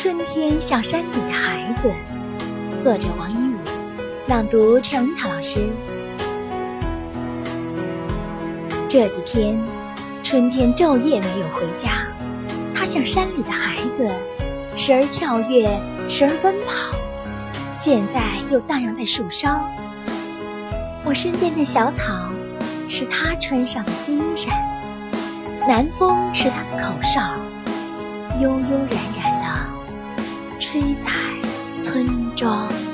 [0.00, 1.92] 春天像山里的孩子，
[2.80, 3.58] 作者王一武，
[4.28, 5.68] 朗读陈文涛老师。
[8.86, 9.60] 这几天，
[10.22, 12.06] 春天昼夜没有回家，
[12.72, 14.08] 它像山里的孩子，
[14.76, 15.68] 时而跳跃，
[16.08, 16.96] 时而奔跑，
[17.76, 18.22] 现在
[18.52, 19.60] 又荡漾在树梢。
[21.04, 22.04] 我身边的小草，
[22.88, 24.50] 是它穿上的新衣裳；
[25.66, 27.34] 南风是它的口哨，
[28.40, 29.37] 悠悠然然。
[30.70, 31.10] 吹在
[31.80, 32.87] 村庄。